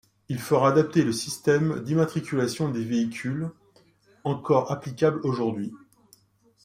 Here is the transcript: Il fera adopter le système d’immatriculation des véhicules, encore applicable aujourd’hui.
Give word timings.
Il 0.29 0.39
fera 0.39 0.69
adopter 0.69 1.03
le 1.03 1.11
système 1.11 1.79
d’immatriculation 1.83 2.71
des 2.71 2.83
véhicules, 2.83 3.51
encore 4.23 4.71
applicable 4.71 5.19
aujourd’hui. 5.23 5.71